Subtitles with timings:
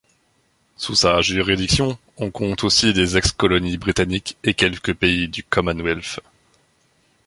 [0.77, 6.19] Sous sa juridiction, on compte aussi des ex-colonies britanniques et quelques pays du Commonwealth.